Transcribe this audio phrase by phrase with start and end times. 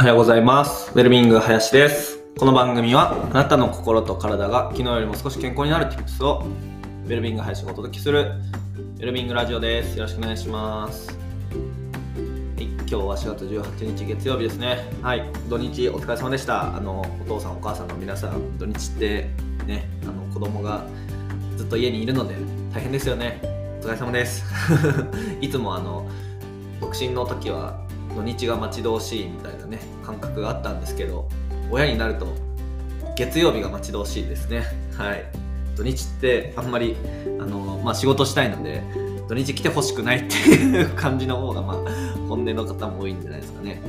[0.00, 0.90] おはようございます。
[0.92, 2.20] ウェルビング林です。
[2.38, 6.46] この番組はあなたの心と体が昨日よりも少し健康になる Tips を
[7.04, 8.32] ウェルビング林がお届けする
[8.96, 9.98] ウェルビングラジオです。
[9.98, 11.10] よろしくお願いします。
[11.10, 11.14] は
[12.56, 14.90] い、今日は4月18日月曜日ですね。
[15.02, 16.74] はい、土日お疲れ様でした。
[16.74, 19.28] あのお父さんお母さんの皆さん土日って
[19.66, 20.86] ね、あの子供が
[21.58, 22.36] ずっと家にいるので
[22.72, 23.38] 大変ですよね。
[23.82, 24.46] お疲れ様です。
[25.42, 26.08] いつもあの
[26.80, 31.28] 独身の時は土日が待ち遠しいみたいなね感覚があったんですけど
[31.70, 32.26] 親になると
[33.16, 34.64] 月曜日が待ち遠しいですね。
[34.96, 35.24] はい。
[35.76, 36.96] 土日ってあんまり
[37.38, 38.82] あの、まあ、仕事したいので
[39.28, 41.76] 土日来てほしくないっていう感じの方がまあ
[42.28, 43.80] 本音の方も多いんじゃないですかね。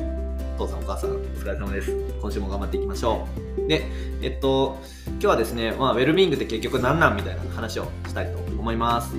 [0.55, 1.95] お父さんお母さんお疲れ様です。
[2.21, 3.27] 今週も頑張っていきましょ
[3.57, 3.67] う。
[3.67, 3.85] で
[4.21, 9.15] えっと今日はですね、まあ、ウェルビーイングって結局何なんみたいな話をしたいと思います。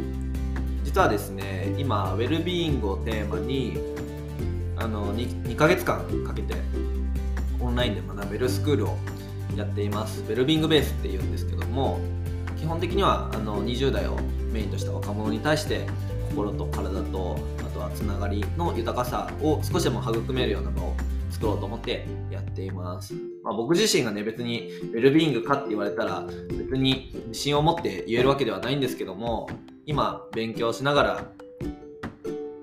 [0.84, 3.91] 実はですね今ウェルビーイングをテーマに
[4.82, 6.54] あの 2, 2ヶ月間かけて
[7.60, 8.96] オンラインで学べるスクールを
[9.56, 10.22] やっています。
[10.22, 12.00] ウェルビングベースっていうんですけども
[12.58, 14.16] 基本的にはあの20代を
[14.52, 15.86] メインとした若者に対して
[16.30, 20.94] 心と体とあとはつながりの豊かさを少しでも育めるような場を
[21.30, 29.48] 作ろうと思ってやっています、まあ、僕自身がね別にウェルビーイングかって言われたら別に自信を持って言えるわけではないんですけども
[29.86, 31.24] 今勉強しながら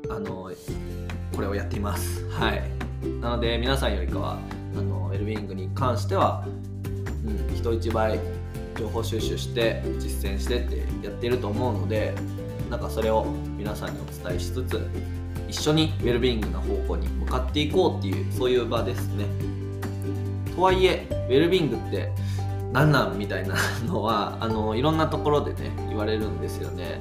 [0.09, 0.51] あの
[1.39, 2.27] これをやっています。
[2.31, 2.61] はい。
[3.21, 4.39] なので皆さんよりかは
[4.77, 6.45] あのウェルビーイングに関しては、
[7.25, 8.19] うん、人一倍
[8.77, 12.13] 情報収集して実践してってやってると思うので
[12.69, 13.25] なんかそれを
[13.57, 14.85] 皆さんにお伝えしつつ
[15.47, 19.23] 一緒にウェルビーイングの方向に向かっていこうっていうそういう場ですね。
[20.53, 22.11] とはいえウェルビーイングって
[22.73, 26.99] 何なんみたいなのはあのいろんなところでね言われるんですよね。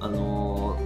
[0.00, 0.76] あの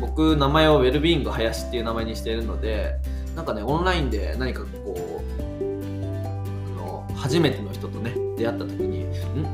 [0.00, 2.96] 僕名前をウェルビーイング林っていう名前にしているので
[3.34, 9.06] なんかねオンラインで何かこうあの初めての人とね出会った時に「ん？
[9.06, 9.08] ウ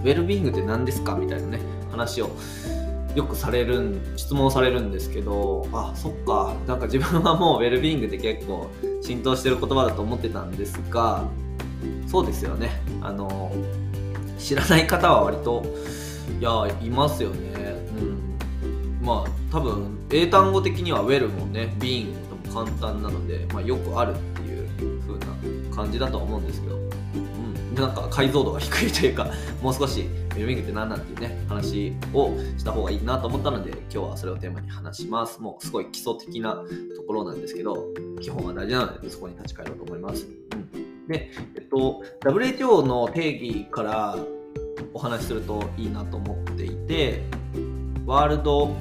[0.05, 2.31] ェルビーングって何ですか?」みたいなね話を
[3.15, 6.55] よくされるん質問されるんですけどあそっか。
[6.67, 8.71] なんか自分はもうウェルビーイングって結構
[9.03, 11.25] 浸透してる言葉だと思ってたんですが
[12.07, 12.81] そうですよね。
[13.03, 13.53] あの
[14.39, 15.63] 知らない方は割と
[16.41, 16.51] いや
[16.83, 17.77] いますよね。
[17.99, 19.07] うん。
[19.07, 22.13] まあ多分英単語的にはウェルもねビーン
[22.47, 29.31] も簡単なので、まあ、よくあるっていう風な感じだとは思うんですけど、うん、なんか解像度が低いというか
[29.61, 35.39] もう少しウェルビングって何なんていうね話をした方がいいなと思ったので今日はそれをテーマに話します。
[35.39, 36.55] もうすごい基礎的な
[36.97, 37.89] ところなんですけど
[38.23, 44.17] 基本は大事なのでそこに立ち返ろうと思います、うん、でえっと WHO の定義から
[44.95, 47.23] お話しするといいなと思っていて
[48.07, 48.75] ワールド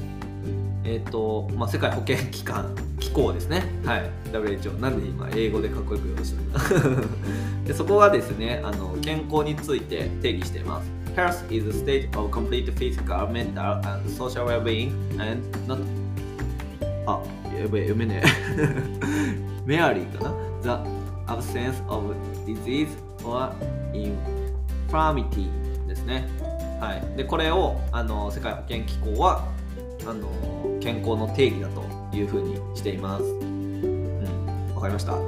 [0.83, 15.79] えーとまあ、世界保健機関機構ですね、はい、WHO なんで今英語でかっこよく言おうとしたのでそこがですねあの健康について定義しています Health is a state of complete physical, mental, and social well-being and not
[17.05, 17.21] あ、
[17.59, 19.01] やべえ、読めねえ
[19.65, 20.69] メアリーかな The
[21.27, 22.15] absence of
[22.45, 22.89] disease
[23.25, 23.51] or
[23.93, 25.49] infirmity
[25.87, 26.27] ですね
[26.79, 29.47] はい、でこれをあの世界保健機構は
[30.07, 30.27] あの
[30.81, 31.83] 健康の定義だと
[32.15, 33.23] いうふうにしています。
[33.23, 35.13] うん、わかりました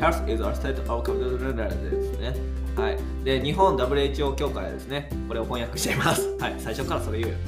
[0.00, 2.36] ?Health is a state of complete ですね。
[2.76, 2.98] はい。
[3.24, 6.28] で、日本 WHO 協会はですね、これを翻訳しています。
[6.38, 6.54] はい。
[6.58, 7.38] 最初からそれ言うよ。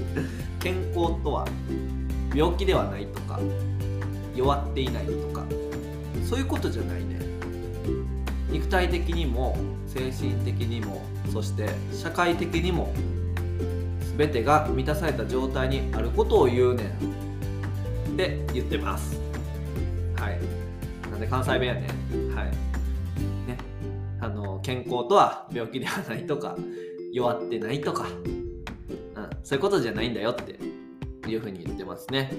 [0.58, 1.46] 健康とは、
[2.34, 3.38] 病気ではないとか、
[4.34, 5.44] 弱っていないとか、
[6.28, 7.20] そういうことじゃないね。
[8.50, 9.56] 肉体的にも、
[9.86, 12.92] 精神的にも、そして社会的にも、
[14.20, 16.86] 全てが満たされた状態にあることを言うねん。
[18.12, 19.18] って言ってます。
[20.14, 20.38] はい。
[21.10, 22.34] なんで関西弁やねん。
[22.34, 22.46] はい。
[23.48, 23.56] ね。
[24.20, 26.54] あの健康とは病気ではないとか
[27.14, 30.58] 弱ってないとか、うん、そういうことじゃないんだよって
[31.26, 32.30] いうふうに言ってますね、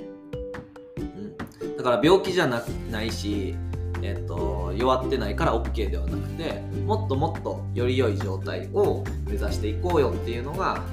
[0.98, 3.56] うん、だから病気じゃなないし
[4.04, 10.84] えっと、弱ってないから OK ではなくてもっともっとより良い状態を目指していこうよっていうのが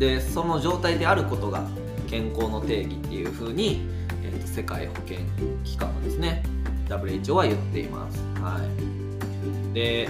[0.00, 1.68] でその状態であることが
[2.08, 3.82] 健康の定義っていうふうに、
[4.24, 5.18] えーと、世界保健
[5.62, 6.42] 機関はですね
[6.88, 8.18] WHO は言っています。
[8.40, 8.58] は
[9.70, 10.08] い、で、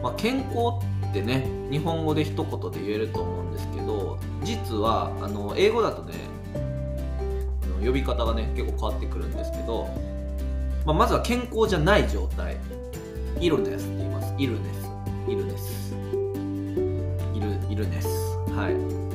[0.00, 0.78] まあ、健康
[1.10, 6.14] ってね日本語で一言で言えると思うんですけど実はあの英語だとね
[7.84, 9.88] 呼び方がね結構変わってくるんですけど、
[10.86, 12.56] まあ、まずは健康じゃない状態。
[13.38, 14.34] イルネスって言います。
[14.38, 14.88] イルネス
[15.28, 15.94] イルネス
[17.34, 18.08] イルイルネス
[18.54, 19.05] はい。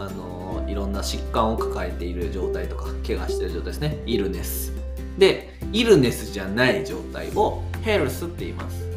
[0.00, 3.98] あのいろんな疾患を抱えている状態とか怪我している状態ですね。
[4.06, 4.72] イルネス
[5.18, 8.88] でイルネスじゃない状態をヘルスって言います。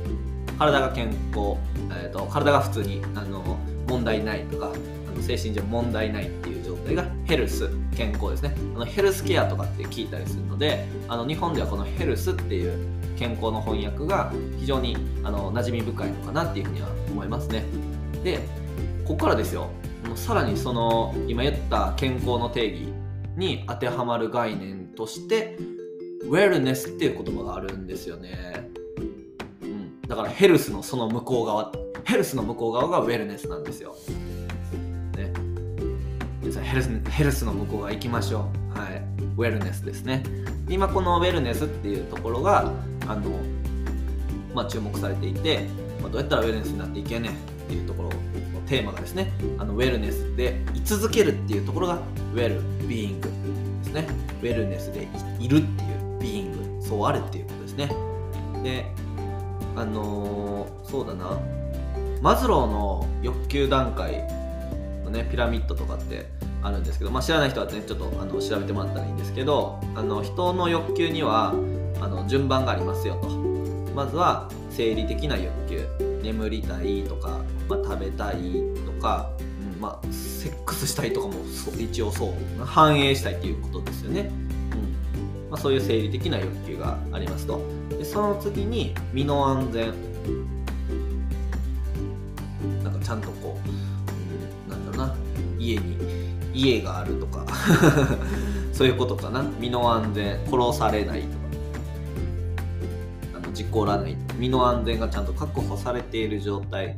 [0.58, 1.58] 体が健康、
[1.92, 3.58] えーと、体が普通にあの
[3.90, 4.70] 問題ないとかあ
[5.18, 8.56] の精神上問題ないっていう状態がヘルス健康ですね。
[8.76, 12.78] あのヘルスケアとかって聞いたりするのであの日本ではこのヘルスっていう
[13.18, 14.96] 健康の翻訳が非常に
[15.26, 17.66] あの馴染み深いのかなっていうふうには思いますね。
[18.24, 18.40] で
[19.06, 19.68] ここからですよ。
[20.16, 22.94] さらにその今言った健康の定義
[23.36, 25.58] に当てはまる概念として
[26.24, 28.70] ウェルネスっていう言葉があるんですよね、
[29.62, 31.72] うん、だからヘルスのその向こう側。
[32.06, 33.96] ヘルスの向こう側がウェルネスなんですよ、
[35.16, 35.32] ね、
[36.42, 38.78] ヘルスヘルスの向こう側行きましょう。
[38.78, 39.02] はい。
[39.38, 40.24] ウェルネスですね。
[40.70, 42.72] 今このウェルネスっていうところが
[43.08, 43.32] あの、
[44.54, 45.66] まあ、注目されていて、
[46.02, 47.32] まあ、どうやったらウェルネスになっていけね
[47.66, 48.16] っていうところの
[48.68, 52.00] テーマがですねあのウェルネスで居続けるっていうところが
[52.34, 53.30] ウェルビーイング
[53.84, 54.08] ですね。
[54.42, 55.08] ウェルネスで
[55.40, 57.92] いるっていうビーイングそうあるっていうことですね。
[58.64, 58.86] で
[59.76, 61.40] あのー、そうだな。
[62.22, 64.24] マズローの欲求段階
[65.04, 66.28] のねピラミッドとかって
[66.62, 71.54] あるんですけど、まあ、知らない人はねちょっとあの調べてもらったらいいんですけどあの人の欲求には
[72.00, 73.30] あの順番がありますよと。
[73.94, 75.52] まずは生理的な欲
[76.24, 78.38] 眠りたいとか、まあ、食べたい
[78.86, 79.30] とか、
[79.76, 81.34] うんまあ、セックスしたいとかも
[81.78, 84.32] 一応そう反映したいっていうことですよね、
[85.42, 85.50] うん。
[85.52, 87.62] まあ、そういう生理的な欲求がありますと。
[87.90, 89.94] でその次に身の安全。
[92.84, 95.16] なんかちゃんとこう、うん、なんだろうな。
[95.60, 95.98] 家に
[96.54, 97.46] 家があるとか。
[98.72, 99.44] そういうことかな。
[99.60, 100.40] 身の安全。
[100.46, 101.34] 殺されないとか。
[103.36, 106.98] あの事故らない身の安全がちゃんと確保されている状態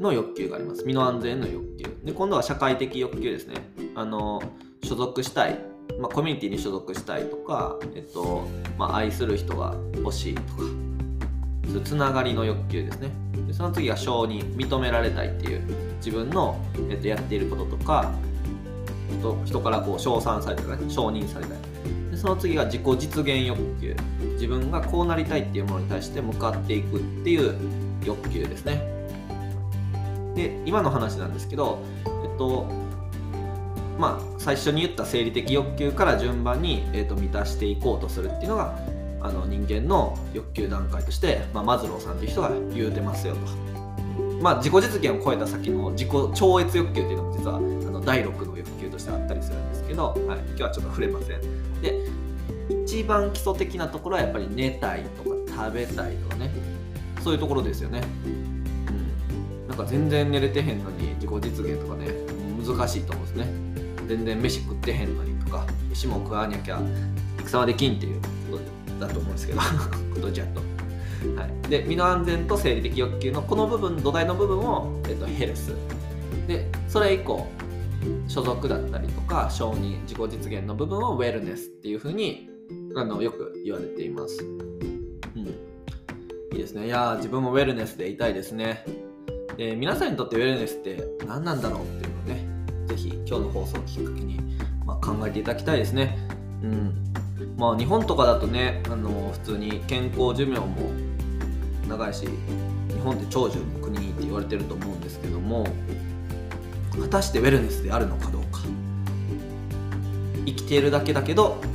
[0.00, 0.84] の欲求があります。
[0.84, 1.96] 身の安全の欲求。
[2.04, 3.56] で今度は社会的欲求ですね。
[3.94, 4.42] あの
[4.82, 5.58] 所属したい、
[5.98, 8.46] まあ、コミュニティに所属したいとか、えっと
[8.78, 10.90] まあ、愛する人が欲しいとか。
[11.70, 13.10] そういうつながりの欲求ですね。
[13.46, 15.62] でその次が承認認められたいっていう
[15.98, 16.58] 自分の、
[16.90, 18.12] えっと、やっていることとか
[19.20, 21.60] 人人からこう称賛されたり承認されたり。
[22.10, 23.94] でその次が自己実現欲求。
[24.40, 27.54] 自分がこうなりたいっていうものに対して向かっていくっていう
[28.02, 28.80] 欲求ですね
[30.34, 32.64] で今の話なんですけどえっと
[33.98, 38.78] まあ最初に言った生理的欲求から順番に、えっと、満たしていこうとするっていうのが
[39.20, 43.40] あの人間の欲求段階として、まあ、マズローさんという人が言うてますよと。
[44.40, 51.82] まあ、自己実現を超えた先の自己超越欲求っていうのも実はあの第6の欲求としてあったりするんですけど、はい、今日はちょっと触れません。
[51.82, 52.19] で
[52.90, 56.50] 一番基礎的なところはやっぱり寝たいとか食べたいとかね
[57.22, 58.02] そういうところですよね。
[58.26, 58.28] う
[58.90, 62.08] ん、なんか全然寝れてへんのに自己実現とかね
[62.66, 63.46] 難しいと思うんですね。
[64.08, 66.80] 全然飯食ってへんのにとか飯も食わなきゃ
[67.38, 68.20] 戦はできんっていう
[68.50, 69.60] ことだと思うんですけど
[70.12, 70.60] ことじゃと。
[71.36, 75.74] はい、で身の安全と生理的欲求のこの部分土台の部分を、えっと、ヘルス
[76.48, 77.46] でそれ以降
[78.26, 82.49] 所属だったりとか承認自己実現の部分をウェルネスっていうふうに
[82.96, 85.50] あのよく言われています、うん、い
[86.52, 86.86] いですね。
[86.86, 88.84] いや自分もウェルネスでいたいですね。
[89.56, 92.48] で皆さんにとってウェルネスって何なんだろうっていうのをね
[92.86, 94.40] 是非今日の放送をきっかけに、
[94.84, 96.18] まあ、考えていただきたいですね。
[96.62, 97.04] うん。
[97.56, 100.76] まあ日本とかだとねあの普通に健康寿命も
[101.88, 105.66] 長いし日本って長寿の国って言われてると思うんですけども
[107.00, 108.60] 果たしてウェルネスであるのかどうか。
[110.46, 111.69] 生きているだけだけど、うん、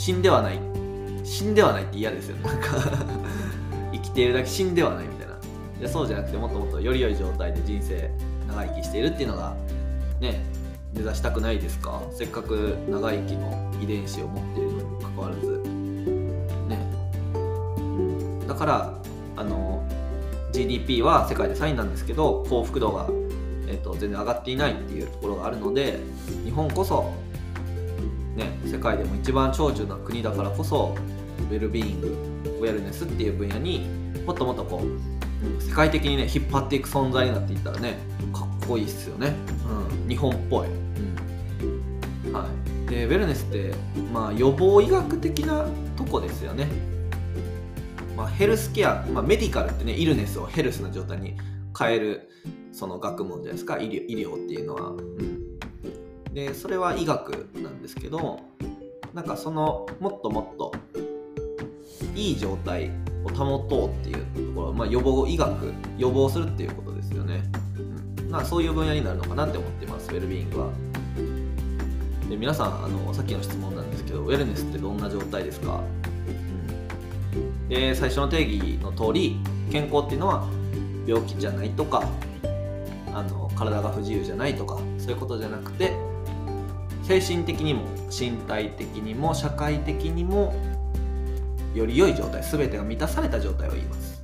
[0.00, 0.58] 死んではない。
[1.24, 2.36] 死んではないって嫌ですよ。
[2.38, 2.68] なんか
[3.92, 5.34] 生きているだけ死んではないみたいな。
[5.78, 8.10] いやそうじゃなくてもっともっとより良い状態で人生
[8.48, 9.54] 長生きしているっていうのが
[10.18, 10.42] ね
[10.94, 12.00] 目指したくないですか？
[12.12, 15.60] せっかく長生きの遺伝子を持っているのにもかかわらず。
[16.66, 16.78] ね。
[18.48, 18.94] だから
[19.36, 19.82] あの
[20.52, 23.06] GDP は世界で3位なんですけど幸福度が、
[23.68, 26.00] えーと、全然上がっていないっていうところがあるので
[26.44, 27.12] 日本こそ、
[28.40, 30.96] ね、世界でも一番長寿な国だからこそ
[31.50, 32.08] ウェルビーイング
[32.60, 33.86] ウェルネスっていう分野に
[34.26, 37.98] もっともっとこう世界的にね引っ張っていく存在になっていったらね
[38.32, 39.34] かっこいいっすよね、
[40.02, 42.32] うん、日本っぽい、うん。
[42.32, 42.46] は
[42.86, 43.74] い、でウェルネスって
[44.12, 45.66] まあ予防医学的な
[45.96, 46.68] とこですよね。
[48.16, 51.36] まあ、ヘルスケア、まあ、メディカルってねイルネスをヘルスな状態に
[51.78, 52.28] 変える
[52.70, 53.78] その学問じゃないですか。
[53.78, 55.39] 医療医療っていうのは、うん、
[56.32, 58.40] でそれは医学なんですけど
[59.14, 60.72] なんかそのもっともっと
[62.14, 62.90] いい状態
[63.24, 67.42] を保とうっていうところ、まあ、予防医学予防するっていうことですよね、
[68.18, 70.70] うん、まあそういう分野になるのかなって思ってますウェルビーイングは。
[72.28, 75.82] で皆さんあのさっきの質問なんですけどウェルネスってどんな状態ですか、
[77.34, 79.40] うん、で最初の定義の通り
[79.72, 80.48] 健康っていうのは
[81.08, 82.08] 病気じゃないとか
[83.12, 85.92] あの体が不自由じゃないとかそういうことじゃなくて
[87.02, 90.54] 精神的にも身体的にも社会的にも
[91.74, 94.22] より良い状態全てが満たされた状態を言います。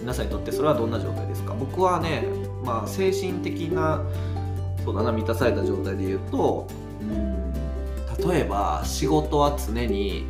[0.00, 1.54] 皆さんにとってそれはどんな状態ですか？
[1.54, 2.24] 僕はね
[2.64, 4.02] まあ精神的な
[4.84, 6.68] そうだな満たされた状態で言うと
[7.00, 7.52] うん
[8.30, 10.24] 例えば仕事は常に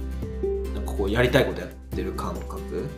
[0.75, 2.89] なんかこうやりたいことやってる感覚。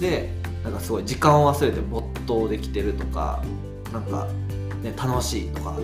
[0.00, 0.30] で
[0.64, 3.42] なんかすごい時間を忘れて没頭できてるとか
[3.92, 4.26] なんか、
[4.82, 5.76] ね、楽しいとか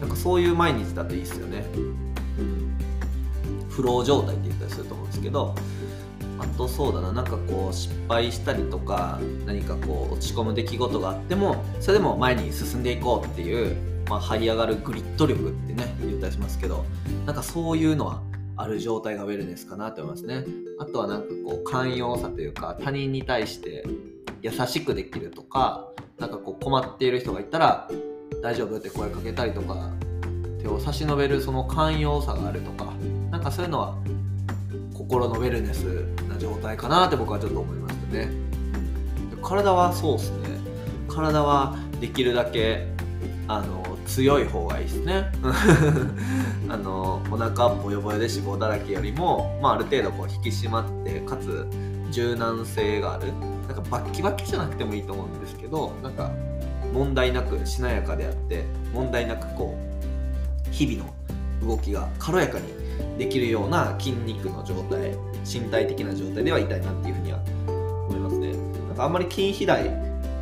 [0.00, 1.64] なんかそういう毎日だといいですよね、
[2.38, 5.54] うん、フロー状態って言ったりすると思うんですけど
[6.38, 7.12] あとそうだな。
[7.12, 13.74] なんかこう失敗したりとか何かこう落ち込む出来事があってもそれでも前に進んでいこうっていう、
[14.08, 16.84] まあ、這い上がるグリッド力ってね言ったりしますけど
[17.24, 18.22] なんかそういうのは
[18.56, 20.44] ある状態がウェルネスかなと思いますね。
[20.78, 23.84] あとはなんかこう寛容さというか他人に対して
[24.42, 25.88] 優しくできるとか
[26.18, 27.88] なんかこう困っている人がいたら
[28.42, 28.76] 大丈夫？
[28.76, 29.90] って声かけたりとか
[30.60, 32.92] 手を差し伸べるその寛容さがあるとか
[33.30, 33.96] なんかそういうのは
[34.94, 35.84] 心のウェルネス
[36.28, 38.28] な状態かなって僕はちょっと思いましたね、
[39.42, 40.48] 体はそうですね。
[41.08, 42.86] 体はできるだけ
[43.48, 45.32] あの強い方がいいですね。
[46.68, 51.66] あのお腹ボヨボヨで脂肪だらけよりも、まあ、ある程度こう引き締まってかつ
[52.10, 53.32] 柔軟性がある。
[53.66, 56.30] なんかバッキバキじゃなくてもいいと思うんですけどなんか
[56.92, 62.66] 問題なくしなやかであって問題なくこう日々の動きが軽やかに
[63.18, 65.12] できるような筋肉の状態
[65.44, 67.38] 身体的な状態ではいたいなっていうふうには
[68.08, 68.52] 思いますね。
[68.88, 69.88] なんかあんまり筋肥大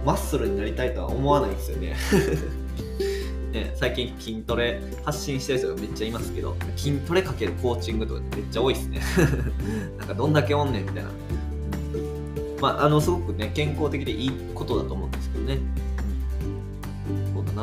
[0.05, 1.97] マッスルになりたいとは思わないんですよね。
[3.53, 9.01] ね、最近筋トレ発信してる人がめっちゃいますけど筋トレかけるコーチングとかめっちゃ多いっすね。
[9.99, 11.11] なんかどんだけおんねんみたいな、
[12.61, 15.59] まああのすごくね健康的でいいことだと思うんですけどね。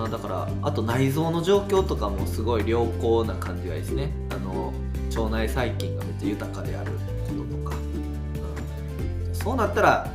[0.03, 4.11] なだからあと内臓の状況とかもすごい良好な感じがいいですね。
[4.31, 4.73] あの
[5.15, 6.97] 腸内細菌がめっちゃ豊かであるこ
[7.33, 10.11] ととか、うん、そうなったら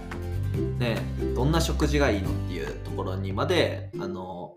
[0.79, 0.99] ね
[1.35, 4.55] どんな食事がいいのっていうところにまであの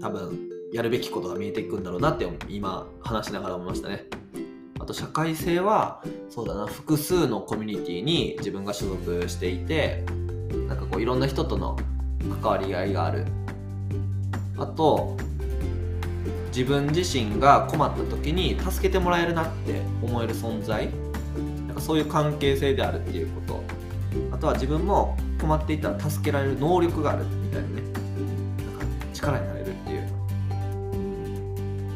[0.00, 4.04] 多分やるべきことが見えていくんだろうなって今話しながら思いましたね。
[4.80, 10.04] あと社会性はそうだな複数のコミュニティに自分が所属していて
[10.66, 11.78] なんかこういろんな人との
[12.42, 13.26] 関わり合いがある。
[14.62, 15.16] あと
[16.48, 20.88] 自分自身が困った時に助けてもらえるなって思える存在。
[21.66, 23.62] なんかそういう関係性であるっていうこと。
[24.30, 27.82] あとは自分も困っていたら助けられる能力があるみたいなね。
[27.82, 30.08] なんか力になれるっていう。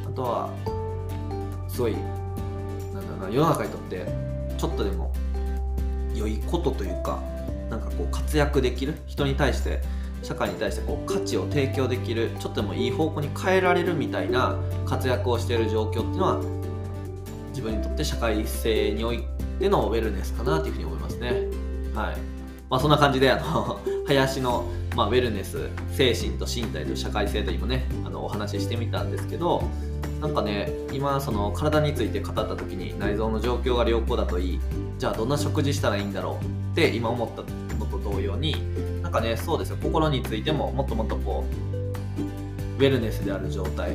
[0.06, 0.50] あとは
[1.68, 2.02] すごいなん
[2.94, 4.06] だろうな世の中にとって
[4.56, 5.12] ちょっとでも
[6.14, 7.20] 良いことというか
[7.68, 9.82] なんかこう活躍できる人に対して
[10.22, 16.40] 社会に対してこう価値を提供できるちょっとでもいい方向に変えられるみたいな活躍をしている状況っていうのは
[17.50, 19.24] 自分にとって社会性におい
[19.58, 21.30] てのウェルネスかなというふうに思いますね。
[21.94, 22.16] はい
[22.68, 29.62] まあ、そんな感じであの林の、まあ、ウェルネス精神と身体と社会性と今ねあのお話ししてみたんですけど
[30.20, 34.60] なんかね今その体について語った時に内臓の状況が良好だといい
[34.98, 37.42] じゃあどんな食事したらいいんだろうって今思った
[37.78, 38.56] のと同様に
[39.06, 39.76] なんかねそうですよ。
[39.80, 41.44] 心についてももっともっとこ
[42.18, 42.22] う
[42.74, 43.92] ウェルネスである状態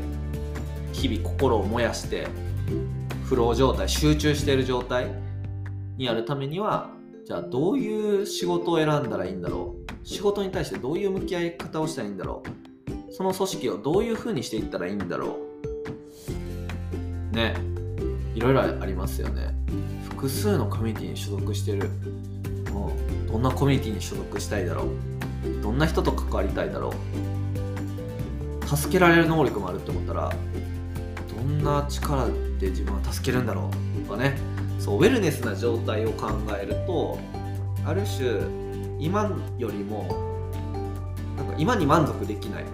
[0.94, 2.30] 日々心を燃やして
[3.26, 5.08] フロー状態集中している状態
[5.98, 6.92] にあるためには
[7.26, 10.08] じゃあどういう仕事を選んだらいいんだろう？
[10.08, 12.42] 仕事に対してどういう向き合い方をしたらいいんだろ
[13.10, 13.14] う？
[13.14, 15.40] その組織をどういうふうにしていったらいいんだろ
[17.34, 17.36] う？
[17.36, 17.54] ね
[18.34, 19.54] いろいろありますよね。
[20.10, 21.90] 複数のコミュニティに所属してる。
[22.72, 22.92] もう
[23.32, 24.88] どんなコミュニティに所属したいだろう？
[25.62, 26.94] どんな人と関わりたいだろ
[28.64, 28.68] う？
[28.68, 30.34] 助けられる能力もあるって思ったら
[31.36, 32.28] どんな力
[32.60, 34.02] で自分は助けるんだろう？
[34.08, 34.38] とかね。
[34.80, 37.20] そうウェルネスな状態を考えると
[37.86, 38.42] ある種
[39.00, 40.08] 今よりも
[41.38, 42.66] なんか今に満足できない、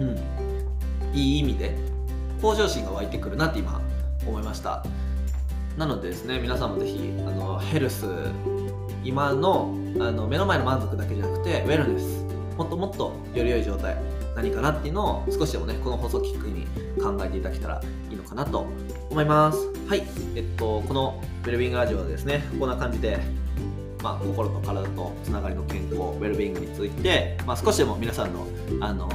[0.00, 0.18] うん、
[1.12, 1.76] いい意味で
[2.40, 3.82] 向上心が湧いてくるなって今
[4.26, 4.82] 思いました。
[5.76, 8.06] なのでですね皆さんもぜひあのヘルス
[9.04, 12.24] 今のあの目の前の満足だけじゃなくてウェルネス
[12.56, 13.96] もっともっとより良い状態
[14.34, 16.66] 何かなっていうのを少しでもねこの放送をきっかけに
[17.00, 18.66] 考えていただけたらいいのかなと
[19.10, 19.58] 思います。
[19.88, 20.02] はい。
[20.34, 23.20] えっとこのウェルビングラジオはですねこんな感じで
[24.02, 28.46] まあ、心と体とつながりの健康ウェルビングについて、まあ、少しでも皆さんの
[28.80, 29.08] あの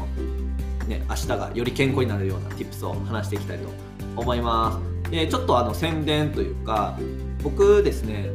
[0.87, 3.69] ね、明日がより健康になるような tips を話していきたいと
[4.15, 5.11] 思います。
[5.11, 6.97] でちょっとあの宣伝というか
[7.43, 8.29] 僕ですね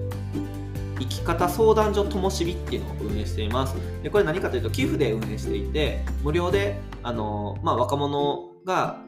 [0.99, 3.75] 生き方相談所ともしびっていうのを運営しています。
[4.03, 9.01] でこれ何かというと寄付で運営していて無料であの、まあ、若者が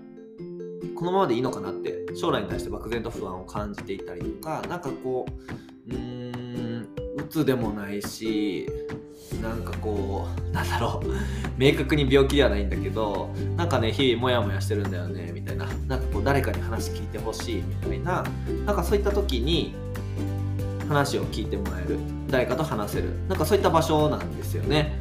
[0.95, 5.27] このままでいいのかなって将来に対して漠然と不安を感じていたりとかなんかこ
[5.89, 6.89] ううーん
[7.19, 8.69] 鬱でもないし
[9.43, 11.09] なんかこうなんだろう
[11.59, 15.67] 明確に病気ではないんだけどなんかね日々モヤモヤしてるんだよねみたいな。
[15.87, 18.25] なんかこう誰かに話聞いてほしいみたいな。
[18.65, 19.75] なんかそういった時に
[20.89, 23.11] 話を聞いてもらえる誰かと話せる。
[23.29, 24.99] なんかそういった場所なんですよね。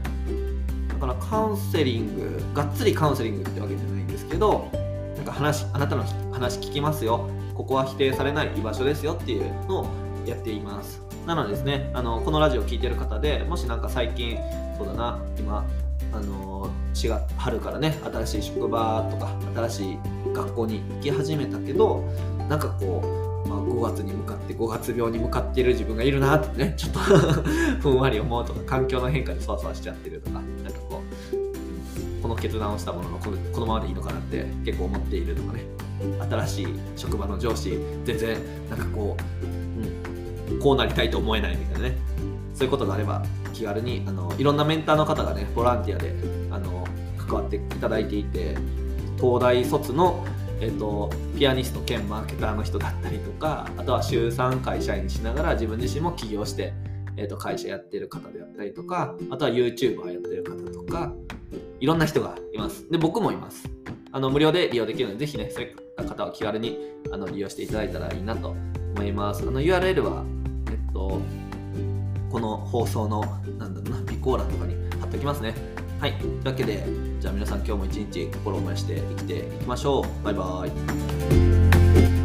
[0.90, 4.70] だからカウンセリングがっつりカウンセリングってわけじゃないんですけど
[5.18, 7.30] なんか話あなたの話聞きますよ。
[7.54, 9.88] ここは否定されない居場所ですよっていうのを
[10.26, 11.02] やっています。
[11.26, 14.38] なのでですねあのこのラジオを聴いてる方でもしなんか最近
[14.78, 15.66] そうだな今
[16.14, 19.98] あの4月春からね新しい職場とか新しい
[20.34, 22.04] 学校に行き始めたけど
[22.50, 31.02] なんかこう、まあ、5月に向かって5月病に向かっている自分がいるなってね ちょっとふんわり思うとか環境の変化でそわそわしちゃってるとかなんかこ
[31.34, 35.64] うこの決断をしたもののこのこのままでいいのかなって結構思っているとかね。
[36.30, 38.38] 新しい職場の上司全然
[38.70, 39.16] なんかこ
[40.50, 41.98] う、うん、こうなりたいと思えないみたいなね。
[42.54, 43.24] そういうことがあれば
[43.54, 46.14] 気軽にあのいろんなメンターの方がねボランティアで
[46.52, 46.86] あの
[47.18, 48.56] 関わっていただいていて
[49.18, 50.26] 東大卒の、
[50.62, 56.74] えーと、ピアニスト兼マーケターの人だったりとかあとは週3会社員しながら自分自身も起業して、
[57.18, 61.14] えーと、会社やってる方であったりとかあとは YouTuber やってる方とか
[61.80, 62.90] いろんな人がいます。
[62.90, 63.70] で僕もいます。
[64.12, 66.80] あの無料で利用できるのでぜひねそういった方は気軽に
[67.12, 68.56] あの利用していただいたらいいなと
[68.96, 69.44] 思います。
[69.46, 70.24] あの URL は
[70.72, 71.20] えっと
[72.32, 73.22] この放送の
[73.58, 75.54] なんだろうな備考欄とかに貼っておきますね。
[76.00, 76.14] はい。
[76.14, 76.86] というわけで
[77.26, 80.24] じゃあ皆さん今日も一日心を燃やして生きていきましょう。
[80.24, 82.25] バイバイ。